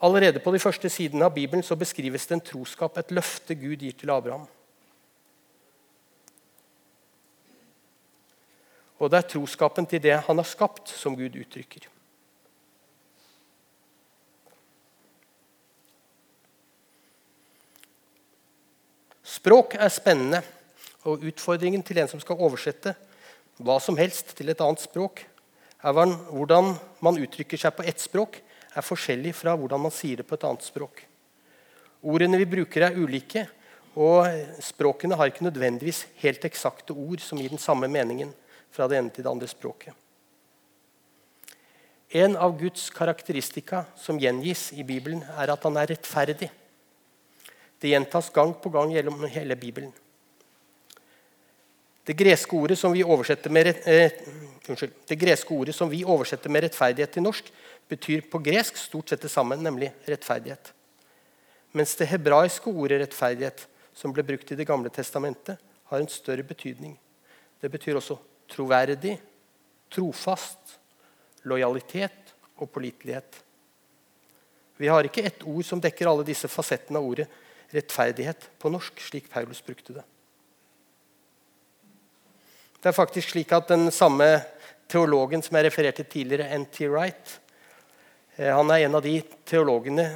Allerede 0.00 0.40
på 0.40 0.52
de 0.52 0.58
første 0.62 0.88
sidene 0.88 1.26
av 1.28 1.34
Bibelen 1.36 1.62
så 1.62 1.76
beskrives 1.76 2.24
det 2.26 2.38
en 2.38 2.44
troskap, 2.44 2.96
et 2.96 3.12
løfte 3.12 3.54
Gud 3.54 3.82
gir 3.84 3.92
til 3.92 4.10
Abraham. 4.10 4.46
Og 9.00 9.10
det 9.12 9.18
er 9.20 9.28
troskapen 9.28 9.86
til 9.88 10.00
det 10.02 10.16
han 10.26 10.40
har 10.40 10.48
skapt, 10.48 10.88
som 10.88 11.16
Gud 11.16 11.36
uttrykker. 11.36 11.88
Språk 19.24 19.76
er 19.78 19.88
spennende, 19.88 20.42
og 21.08 21.22
utfordringen 21.24 21.82
til 21.82 22.00
en 22.00 22.08
som 22.08 22.20
skal 22.20 22.40
oversette 22.40 22.92
hva 23.60 23.78
som 23.80 23.96
helst 23.96 24.34
til 24.36 24.52
et 24.52 24.60
annet 24.60 24.82
språk, 24.82 25.22
er 25.80 25.92
hvordan 25.92 26.74
man 27.00 27.20
uttrykker 27.20 27.60
seg 27.60 27.72
på 27.76 27.86
ett 27.88 28.00
språk, 28.00 28.36
er 28.76 28.86
forskjellig 28.86 29.32
fra 29.34 29.56
hvordan 29.58 29.82
man 29.82 29.94
sier 29.94 30.20
det 30.20 30.26
på 30.28 30.36
et 30.38 30.44
annet 30.46 30.66
språk. 30.66 31.02
Ordene 32.06 32.38
vi 32.40 32.48
bruker, 32.48 32.86
er 32.86 32.96
ulike, 32.96 33.46
og 33.98 34.28
språkene 34.62 35.16
har 35.18 35.30
ikke 35.30 35.44
nødvendigvis 35.48 36.04
helt 36.22 36.44
eksakte 36.46 36.94
ord 36.94 37.20
som 37.24 37.40
gir 37.40 37.50
den 37.50 37.60
samme 37.60 37.90
meningen 37.90 38.30
fra 38.70 38.86
det 38.88 39.00
ene 39.00 39.10
til 39.10 39.26
det 39.26 39.32
andre 39.32 39.48
språket. 39.50 39.96
En 42.10 42.36
av 42.36 42.56
Guds 42.58 42.88
karakteristika 42.90 43.84
som 43.98 44.18
gjengis 44.18 44.72
i 44.74 44.82
Bibelen, 44.86 45.22
er 45.38 45.52
at 45.52 45.66
han 45.66 45.76
er 45.78 45.92
rettferdig. 45.92 46.48
Det 47.80 47.92
gjentas 47.92 48.32
gang 48.34 48.54
på 48.58 48.70
gang 48.74 48.90
gjennom 48.94 49.22
hele 49.30 49.56
Bibelen. 49.56 49.92
Det 52.06 52.16
greske 52.18 52.56
ordet 52.56 52.78
som 52.78 52.92
vi 52.92 53.04
oversetter 53.04 53.50
med, 53.50 53.66
eh, 53.86 54.10
unnskyld, 54.66 54.92
det 55.06 55.18
greske 55.20 55.54
ordet 55.54 55.74
som 55.74 55.90
vi 55.90 56.02
oversetter 56.04 56.50
med 56.50 56.64
rettferdighet 56.64 57.12
til 57.12 57.22
norsk, 57.22 57.52
betyr 57.90 58.22
på 58.30 58.38
gresk 58.38 58.78
stort 58.78 59.10
sett 59.10 59.22
det 59.24 59.32
samme, 59.32 59.58
nemlig 59.58 59.90
rettferdighet. 60.06 60.72
Mens 61.74 61.94
det 61.98 62.08
hebraiske 62.10 62.70
ordet 62.70 63.00
rettferdighet, 63.02 63.66
som 63.94 64.14
ble 64.14 64.24
brukt 64.26 64.52
i 64.52 64.58
Det 64.58 64.66
gamle 64.66 64.90
testamentet, 64.90 65.58
har 65.90 66.00
en 66.00 66.08
større 66.08 66.46
betydning. 66.46 66.94
Det 67.60 67.68
betyr 67.70 67.98
også 67.98 68.16
troverdig, 68.50 69.18
trofast, 69.90 70.78
lojalitet 71.42 72.34
og 72.56 72.70
pålitelighet. 72.70 73.42
Vi 74.80 74.88
har 74.88 75.04
ikke 75.04 75.26
ett 75.26 75.42
ord 75.44 75.64
som 75.66 75.80
dekker 75.82 76.08
alle 76.08 76.24
disse 76.24 76.48
fasettene 76.48 77.00
av 77.00 77.06
ordet 77.06 77.26
rettferdighet 77.74 78.48
på 78.58 78.70
norsk, 78.72 79.02
slik 79.02 79.28
Paulus 79.30 79.60
brukte 79.64 79.98
det. 79.98 80.06
Det 82.80 82.88
er 82.88 82.96
faktisk 82.96 83.34
slik 83.34 83.52
at 83.52 83.68
Den 83.68 83.90
samme 83.92 84.40
teologen 84.88 85.42
som 85.42 85.56
jeg 85.56 85.66
refererte 85.68 86.04
tidligere, 86.08 86.48
N.T. 86.56 86.88
Wright, 86.88 87.39
han 88.36 88.70
er 88.70 88.86
en 88.86 88.94
av 88.94 89.02
de 89.04 89.16
teologene 89.48 90.06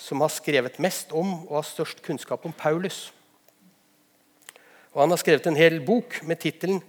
som 0.00 0.20
har 0.24 0.32
skrevet 0.32 0.78
mest 0.80 1.12
om 1.12 1.42
og 1.46 1.58
har 1.58 1.66
størst 1.68 2.00
kunnskap 2.04 2.44
om 2.48 2.52
Paulus. 2.56 3.10
Og 4.94 5.02
Han 5.04 5.12
har 5.12 5.20
skrevet 5.20 5.46
en 5.46 5.58
hel 5.58 5.80
bok 5.84 6.22
med 6.22 6.40
tittelen 6.40 6.82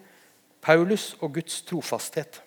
'Paulus 0.61 1.15
og 1.21 1.33
Guds 1.33 1.61
trofasthet'. 1.61 2.41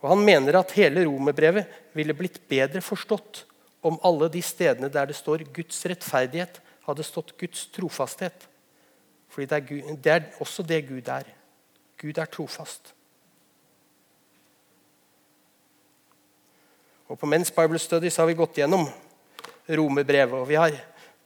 Og 0.00 0.08
Han 0.08 0.24
mener 0.24 0.58
at 0.58 0.72
hele 0.72 1.06
romerbrevet 1.06 1.66
ville 1.94 2.14
blitt 2.14 2.48
bedre 2.48 2.80
forstått 2.80 3.46
om 3.82 3.98
alle 4.04 4.28
de 4.28 4.42
stedene 4.42 4.88
der 4.88 5.06
det 5.06 5.16
står 5.16 5.44
Guds 5.52 5.86
rettferdighet, 5.86 6.60
hadde 6.86 7.02
stått 7.02 7.38
Guds 7.38 7.66
trofasthet. 7.66 8.48
Fordi 9.28 9.46
det 9.46 9.56
er, 9.56 9.66
Gud, 9.66 9.96
det 10.04 10.12
er 10.12 10.22
også 10.40 10.62
det 10.62 10.88
Gud 10.88 11.08
er. 11.08 11.24
Gud 11.98 12.18
er 12.18 12.24
trofast. 12.24 12.94
Og 17.08 17.18
På 17.20 17.26
Men's 17.28 17.52
Bible 17.52 17.78
Studies 17.78 18.16
har 18.16 18.26
vi 18.26 18.36
gått 18.38 18.58
gjennom 18.58 18.86
romerbrevet. 19.68 20.38
Og 20.40 20.48
vi 20.48 20.56
har 20.56 20.76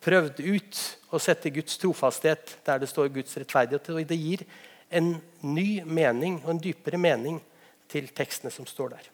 prøvd 0.02 0.40
ut 0.42 0.80
å 1.14 1.20
sette 1.22 1.52
Guds 1.54 1.78
trofasthet 1.78 2.56
der 2.66 2.82
det 2.82 2.88
står 2.90 3.12
Guds 3.14 3.36
rettferdighet. 3.38 3.92
Og 3.94 4.08
det 4.08 4.18
gir 4.18 4.42
en 4.90 5.14
ny 5.46 5.84
mening 5.84 6.40
og 6.44 6.56
en 6.56 6.62
dypere 6.62 6.98
mening 6.98 7.38
til 7.88 8.10
tekstene 8.10 8.50
som 8.52 8.66
står 8.66 8.96
der. 8.96 9.06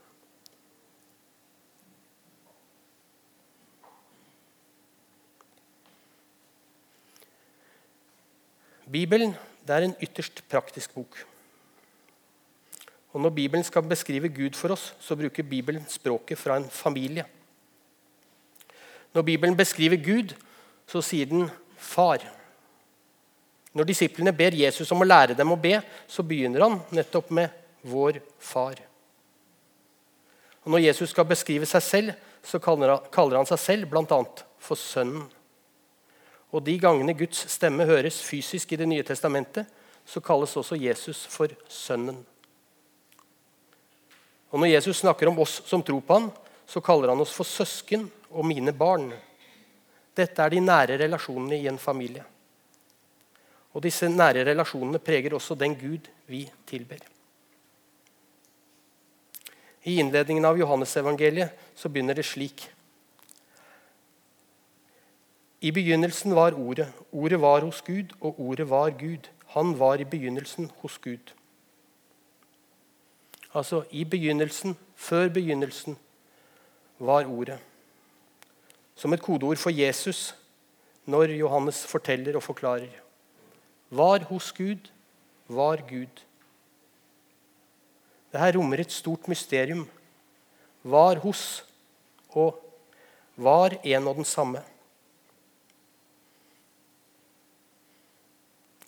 Bibelen 8.95 9.33
er 9.67 9.85
en 9.85 9.97
ytterst 10.01 10.45
praktisk 10.49 10.93
bok. 10.95 11.17
Og 13.15 13.21
Når 13.21 13.31
Bibelen 13.31 13.65
skal 13.65 13.83
beskrive 13.87 14.29
Gud 14.29 14.57
for 14.59 14.75
oss, 14.75 14.89
så 15.01 15.15
bruker 15.17 15.47
Bibelen 15.47 15.85
språket 15.89 16.39
fra 16.39 16.57
en 16.59 16.67
familie. 16.71 17.25
Når 19.15 19.23
Bibelen 19.23 19.57
beskriver 19.57 19.97
Gud, 19.97 20.35
så 20.87 21.01
sier 21.01 21.27
den 21.27 21.51
'far'. 21.79 22.27
Når 23.75 23.85
disiplene 23.85 24.33
ber 24.33 24.51
Jesus 24.51 24.91
om 24.93 25.01
å 25.01 25.07
lære 25.07 25.35
dem 25.35 25.53
å 25.53 25.61
be, 25.61 25.81
så 26.09 26.23
begynner 26.23 26.61
han 26.61 26.81
nettopp 26.91 27.31
med 27.31 27.51
'vår 27.85 28.21
far'. 28.41 28.83
Og 30.65 30.71
Når 30.71 30.79
Jesus 30.79 31.11
skal 31.11 31.25
beskrive 31.25 31.67
seg 31.67 31.83
selv, 31.83 32.13
så 32.43 32.59
kaller 32.59 33.37
han 33.37 33.47
seg 33.47 33.59
selv 33.59 33.91
bl.a. 33.91 34.25
for 34.59 34.75
Sønnen. 34.75 35.31
Og 36.53 36.65
De 36.65 36.79
gangene 36.79 37.15
Guds 37.15 37.51
stemme 37.51 37.85
høres 37.85 38.23
fysisk 38.23 38.73
i 38.73 38.77
Det 38.77 38.89
nye 38.89 39.03
testamentet, 39.03 39.67
så 40.05 40.21
kalles 40.21 40.57
også 40.57 40.75
Jesus 40.75 41.27
for 41.27 41.49
Sønnen. 41.69 42.25
Og 44.55 44.61
Når 44.63 44.71
Jesus 44.71 45.01
snakker 45.03 45.27
om 45.27 45.41
oss 45.43 45.57
som 45.67 45.83
tror 45.83 46.05
på 46.07 46.15
han, 46.15 46.29
så 46.67 46.79
kaller 46.81 47.11
han 47.11 47.21
oss 47.21 47.33
for 47.35 47.43
søsken 47.43 48.07
og 48.31 48.47
mine 48.47 48.71
barn. 48.71 49.09
Dette 50.15 50.45
er 50.45 50.55
de 50.55 50.61
nære 50.63 51.01
relasjonene 51.01 51.59
i 51.59 51.67
en 51.67 51.81
familie. 51.83 52.23
Og 53.75 53.83
Disse 53.83 54.07
nære 54.07 54.47
relasjonene 54.47 55.03
preger 55.03 55.35
også 55.35 55.59
den 55.59 55.75
Gud 55.75 56.07
vi 56.31 56.45
tilber. 56.71 57.03
I 59.91 59.99
innledningen 59.99 60.47
av 60.47 60.57
Johannesevangeliet 60.63 61.75
så 61.75 61.91
begynner 61.91 62.15
det 62.15 62.25
slik. 62.25 62.69
I 65.67 65.75
begynnelsen 65.75 66.35
var 66.39 66.55
Ordet. 66.55 66.93
Ordet 67.11 67.41
var 67.43 67.67
hos 67.67 67.83
Gud, 67.83 68.15
og 68.21 68.39
Ordet 68.39 68.71
var 68.71 68.95
Gud. 68.95 69.27
Han 69.59 69.75
var 69.79 69.99
i 69.99 70.07
begynnelsen 70.07 70.71
hos 70.79 70.99
Gud. 71.03 71.35
Altså 73.55 73.85
i 73.91 74.05
begynnelsen, 74.05 74.77
før 74.97 75.29
begynnelsen, 75.29 75.99
var 76.99 77.25
Ordet. 77.25 77.59
Som 78.95 79.13
et 79.13 79.23
kodeord 79.23 79.57
for 79.57 79.71
Jesus 79.71 80.35
når 81.07 81.37
Johannes 81.39 81.87
forteller 81.87 82.37
og 82.37 82.43
forklarer. 82.43 82.91
Var 83.91 84.19
hos 84.19 84.53
Gud, 84.53 84.91
var 85.49 85.83
Gud. 85.89 86.23
Dette 88.33 88.59
rommer 88.59 88.81
et 88.81 88.93
stort 88.93 89.29
mysterium. 89.29 89.89
Var 90.83 91.19
hos 91.23 91.65
og 92.31 92.59
var 93.37 93.77
en 93.85 94.09
og 94.09 94.15
den 94.15 94.25
samme. 94.25 94.63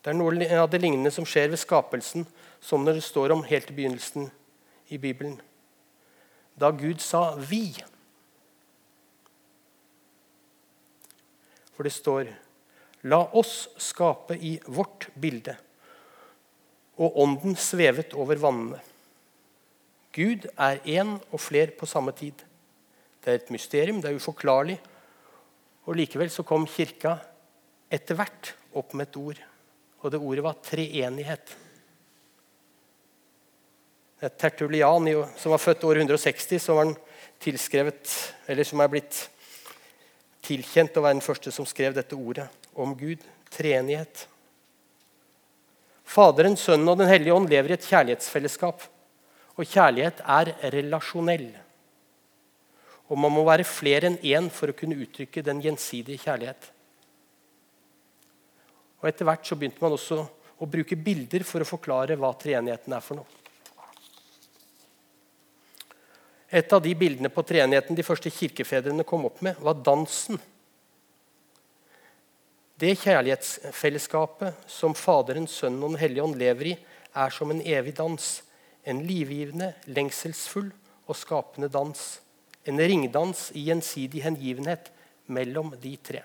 Det 0.02 0.11
er 0.11 0.18
noe 0.18 0.49
av 0.54 0.70
det 0.70 0.80
lignende 0.82 1.11
som 1.11 1.26
skjer 1.26 1.50
ved 1.50 1.58
skapelsen, 1.58 2.26
som 2.61 2.85
når 2.87 2.99
det 2.99 3.06
står 3.06 3.35
om 3.35 3.46
helt 3.46 3.70
i 3.70 3.75
begynnelsen 3.75 4.30
i 4.88 4.99
Bibelen. 4.99 5.40
Da 6.57 6.71
Gud 6.71 7.00
sa 7.00 7.37
'vi'. 7.37 7.85
For 11.75 11.83
det 11.83 11.93
står 11.93 12.26
'La 13.02 13.28
oss 13.33 13.69
skape 13.76 14.38
i 14.40 14.61
vårt 14.66 15.09
bilde'. 15.21 15.57
Og 16.99 17.19
ånden 17.21 17.57
svevet 17.57 18.14
over 18.14 18.37
vannene. 18.37 18.81
Gud 20.12 20.47
er 20.57 20.81
én 20.87 21.21
og 21.31 21.40
fler 21.40 21.66
på 21.76 21.87
samme 21.87 22.12
tid. 22.12 22.33
Det 23.21 23.28
er 23.33 23.35
et 23.35 23.50
mysterium, 23.50 24.00
det 24.00 24.11
er 24.11 24.16
uforklarlig. 24.16 24.78
Og 25.85 25.95
Likevel 25.95 26.31
så 26.31 26.43
kom 26.43 26.66
kirka 26.66 27.19
etter 27.93 28.14
hvert 28.14 28.55
opp 28.73 28.95
med 28.95 29.09
et 29.09 29.16
ord. 29.16 29.40
Og 30.00 30.11
det 30.11 30.21
ordet 30.21 30.45
var 30.47 30.57
treenighet. 30.64 31.57
Tertulian, 34.20 35.08
som 35.37 35.52
var 35.52 35.61
født 35.61 35.85
år 35.85 36.00
160, 36.00 36.58
som, 36.62 36.94
som 38.64 38.80
er 38.80 38.92
blitt 38.92 39.18
tilkjent 40.46 40.96
å 40.96 41.04
være 41.04 41.18
den 41.18 41.26
første 41.26 41.52
som 41.52 41.68
skrev 41.68 41.96
dette 41.96 42.16
ordet 42.16 42.46
om 42.75 42.94
Gud. 42.96 43.20
Treenighet. 43.52 44.26
Faderen, 46.06 46.56
Sønnen 46.58 46.88
og 46.88 46.99
Den 47.00 47.11
hellige 47.11 47.35
ånd 47.35 47.50
lever 47.50 47.73
i 47.73 47.76
et 47.76 47.87
kjærlighetsfellesskap. 47.87 48.82
Og 49.56 49.68
kjærlighet 49.68 50.23
er 50.23 50.52
relasjonell. 50.75 51.49
Og 53.06 53.20
man 53.20 53.32
må 53.32 53.44
være 53.46 53.66
flere 53.68 54.11
enn 54.11 54.18
én 54.25 54.50
for 54.52 54.73
å 54.73 54.76
kunne 54.76 54.99
uttrykke 54.99 55.44
den 55.44 55.62
gjensidige 55.64 56.25
kjærlighet. 56.25 56.70
Og 59.00 59.08
Etter 59.11 59.28
hvert 59.28 59.46
så 59.46 59.58
begynte 59.58 59.82
man 59.85 59.94
også 59.94 60.23
å 60.56 60.68
bruke 60.68 60.99
bilder 60.99 61.44
for 61.46 61.62
å 61.62 61.68
forklare 61.68 62.16
hva 62.18 62.32
treenigheten 62.40 62.96
er 62.96 63.04
for 63.04 63.20
noe. 63.20 63.46
Et 66.50 66.73
av 66.73 66.83
de 66.83 66.93
bildene 66.95 67.31
på 67.33 67.43
treenigheten 67.43 67.97
de 67.99 68.05
første 68.07 68.31
kirkefedrene 68.31 69.07
kom 69.07 69.26
opp 69.26 69.41
med, 69.43 69.59
var 69.59 69.81
dansen. 69.83 70.38
Det 72.76 72.93
kjærlighetsfellesskapet 73.00 74.69
som 74.71 74.95
Faderen, 74.95 75.49
Sønnen 75.49 75.83
og 75.83 75.95
Den 75.95 76.03
hellige 76.03 76.23
ånd 76.23 76.37
lever 76.38 76.73
i, 76.75 76.76
er 77.17 77.33
som 77.33 77.50
en 77.50 77.62
evig 77.65 77.97
dans. 77.97 78.29
En 78.87 79.00
livgivende, 79.03 79.73
lengselsfull 79.91 80.71
og 81.09 81.19
skapende 81.19 81.71
dans. 81.73 82.05
En 82.67 82.79
ringdans 82.79 83.49
i 83.57 83.67
gjensidig 83.67 84.23
hengivenhet 84.23 84.93
mellom 85.26 85.73
de 85.83 85.97
tre. 85.97 86.23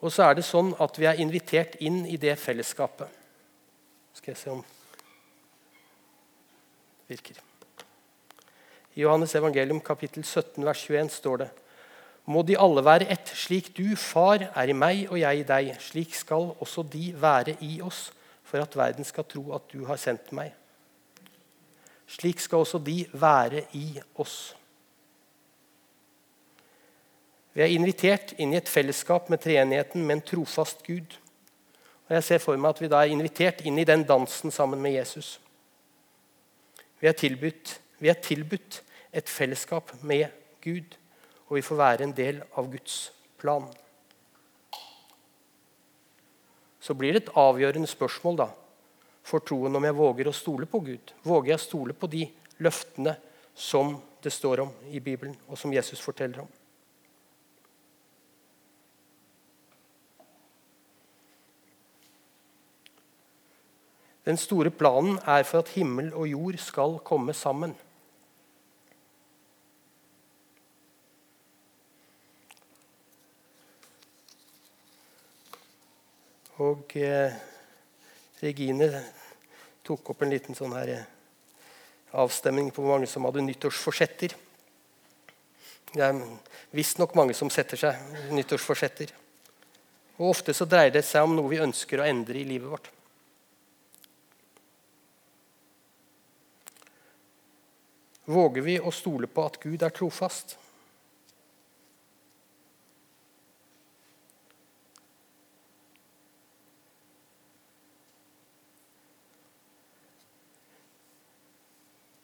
Og 0.00 0.12
så 0.12 0.28
er 0.28 0.38
det 0.38 0.46
sånn 0.46 0.72
at 0.80 0.96
vi 1.00 1.08
er 1.08 1.18
invitert 1.20 1.74
inn 1.82 2.04
i 2.08 2.20
det 2.20 2.36
fellesskapet. 2.40 3.08
Skal 4.16 4.32
jeg 4.32 4.40
se 4.40 4.52
om 4.52 4.62
virker. 7.10 7.40
I 8.94 9.02
Johannes 9.04 9.34
evangelium 9.38 9.80
kapittel 9.80 10.24
17 10.24 10.64
vers 10.66 10.84
21 10.86 11.12
står 11.20 11.44
det 11.44 11.50
må 12.30 12.42
de 12.46 12.58
alle 12.60 12.82
være 12.84 13.08
ett, 13.10 13.32
slik 13.34 13.72
du, 13.74 13.96
far, 13.98 14.44
er 14.54 14.70
i 14.70 14.76
meg 14.76 15.08
og 15.10 15.18
jeg 15.18 15.40
i 15.40 15.46
deg. 15.46 15.72
Slik 15.82 16.14
skal 16.14 16.52
også 16.62 16.84
de 16.86 17.10
være 17.18 17.56
i 17.66 17.80
oss, 17.82 18.10
for 18.46 18.62
at 18.62 18.76
verden 18.76 19.06
skal 19.06 19.26
tro 19.26 19.48
at 19.56 19.66
du 19.72 19.84
har 19.88 19.98
sendt 19.98 20.30
meg. 20.36 20.52
Slik 22.10 22.42
skal 22.42 22.62
også 22.62 22.78
de 22.86 23.04
være 23.12 23.64
i 23.78 24.00
oss. 24.14 24.54
Vi 27.54 27.64
er 27.64 27.74
invitert 27.74 28.36
inn 28.38 28.54
i 28.54 28.60
et 28.60 28.70
fellesskap 28.70 29.30
med 29.30 29.42
treenigheten 29.42 30.04
med 30.06 30.20
en 30.20 30.26
trofast 30.26 30.84
Gud. 30.86 31.18
Og 32.06 32.14
jeg 32.14 32.26
ser 32.26 32.42
for 32.42 32.58
meg 32.58 32.76
at 32.76 32.82
vi 32.82 32.90
da 32.90 33.02
er 33.02 33.14
invitert 33.14 33.64
inn 33.66 33.78
i 33.78 33.86
den 33.86 34.04
dansen 34.06 34.54
sammen 34.54 34.82
med 34.82 35.00
Jesus. 35.00 35.38
Vi 37.00 37.08
er 37.08 37.16
tilbudt, 37.16 37.78
vi 37.98 38.10
er 38.12 38.20
tilbudt 38.20 38.82
et 39.16 39.28
fellesskap 39.28 39.92
med 40.04 40.26
Gud, 40.60 40.96
og 41.48 41.56
vi 41.56 41.64
får 41.64 41.80
være 41.80 42.06
en 42.06 42.16
del 42.16 42.42
av 42.58 42.68
Guds 42.70 43.10
plan. 43.40 43.66
Så 46.80 46.94
blir 46.96 47.16
det 47.16 47.24
et 47.24 47.34
avgjørende 47.40 47.88
spørsmål 47.88 48.38
da, 48.40 48.48
for 49.24 49.44
troen 49.44 49.76
om 49.76 49.84
jeg 49.84 49.96
våger 49.96 50.30
å 50.30 50.36
stole 50.36 50.68
på 50.68 50.80
Gud. 50.84 51.12
Våger 51.24 51.54
jeg 51.54 51.60
å 51.60 51.64
stole 51.64 51.96
på 51.96 52.08
de 52.10 52.24
løftene 52.60 53.16
som 53.56 53.96
det 54.22 54.32
står 54.32 54.64
om 54.64 54.72
i 54.92 55.00
Bibelen, 55.00 55.36
og 55.48 55.58
som 55.58 55.72
Jesus 55.72 56.00
forteller 56.04 56.44
om? 56.44 56.59
Den 64.24 64.36
store 64.36 64.70
planen 64.70 65.18
er 65.26 65.46
for 65.48 65.62
at 65.62 65.72
himmel 65.74 66.12
og 66.14 66.28
jord 66.28 66.58
skal 66.60 66.98
komme 67.04 67.34
sammen. 67.34 67.72
Og 76.60 76.92
eh, 77.00 77.32
Regine 78.42 78.90
tok 79.86 80.12
opp 80.12 80.26
en 80.26 80.32
liten 80.34 80.56
sånn 80.56 80.76
her 80.76 80.92
eh, 80.92 81.08
avstemning 82.20 82.68
på 82.68 82.84
hvor 82.84 82.98
mange 82.98 83.08
som 83.08 83.24
hadde 83.24 83.46
nyttårsforsetter. 83.46 84.36
Det 85.90 86.04
er 86.04 86.20
visstnok 86.76 87.16
mange 87.16 87.34
som 87.34 87.48
setter 87.50 87.80
seg 87.80 88.30
nyttårsforsetter. 88.36 89.14
Og 90.20 90.34
Ofte 90.34 90.52
så 90.54 90.68
dreier 90.68 90.92
det 90.92 91.06
seg 91.08 91.24
om 91.24 91.32
noe 91.38 91.48
vi 91.48 91.64
ønsker 91.64 92.02
å 92.02 92.06
endre 92.06 92.42
i 92.42 92.44
livet 92.44 92.68
vårt. 92.68 92.92
Våger 98.30 98.62
vi 98.62 98.76
å 98.78 98.90
stole 98.94 99.26
på 99.26 99.42
at 99.42 99.56
Gud 99.58 99.82
er 99.82 99.90
trofast? 99.90 100.54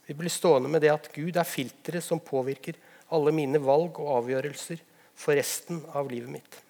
Vi 0.07 0.15
blir 0.15 0.31
stående 0.31 0.71
med 0.71 0.85
det 0.85 0.93
at 0.93 1.09
Gud 1.11 1.35
er 1.35 1.49
filteret 1.49 2.05
som 2.05 2.23
påvirker 2.23 2.79
alle 3.11 3.33
mine 3.35 3.59
valg 3.59 3.99
og 3.99 4.13
avgjørelser 4.21 4.79
for 5.19 5.35
resten 5.35 5.81
av 5.91 6.07
livet 6.13 6.31
mitt. 6.31 6.61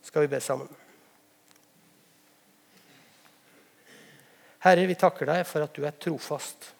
Skal 0.00 0.24
vi 0.24 0.32
be 0.32 0.40
sammen? 0.40 0.72
Herre, 4.64 4.86
vi 4.88 4.96
takker 4.96 5.28
deg 5.28 5.42
for 5.44 5.66
at 5.66 5.76
du 5.76 5.84
er 5.84 5.96
trofast. 6.00 6.70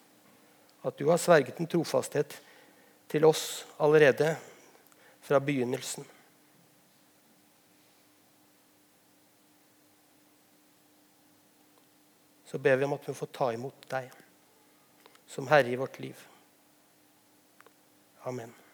At 0.85 0.97
du 0.97 1.05
har 1.11 1.21
sverget 1.21 1.59
en 1.61 1.69
trofasthet 1.69 2.33
til 3.09 3.25
oss 3.29 3.65
allerede 3.77 4.31
fra 5.25 5.39
begynnelsen. 5.39 6.05
Så 12.45 12.57
ber 12.57 12.75
vi 12.75 12.89
om 12.89 12.97
at 12.97 13.09
vi 13.09 13.13
får 13.13 13.33
ta 13.37 13.53
imot 13.53 13.89
deg 13.91 14.11
som 15.29 15.49
Herre 15.49 15.73
i 15.73 15.79
vårt 15.79 15.99
liv. 15.99 16.27
Amen. 18.25 18.64